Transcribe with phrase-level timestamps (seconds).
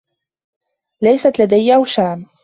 [1.01, 2.25] ليست لديّ أوشام.